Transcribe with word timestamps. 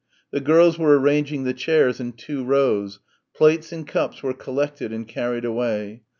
The 0.31 0.39
girls 0.41 0.79
were 0.79 0.99
arranging 0.99 1.43
the 1.43 1.53
chairs 1.53 1.99
in 1.99 2.13
two 2.13 2.43
rows 2.43 2.97
plates 3.35 3.71
and 3.71 3.87
cups 3.87 4.23
were 4.23 4.33
collected 4.33 4.91
and 4.91 5.07
carried 5.07 5.45
away. 5.45 6.01